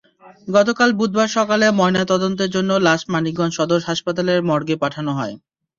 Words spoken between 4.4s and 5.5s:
মর্গে পাঠানো হয়।